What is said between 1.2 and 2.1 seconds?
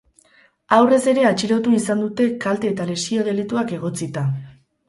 atxilotu izan